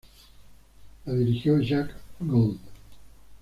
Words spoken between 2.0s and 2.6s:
Gold.